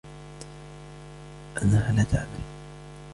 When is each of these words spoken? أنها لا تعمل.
أنها 1.61 1.91
لا 1.91 2.03
تعمل. 2.03 2.41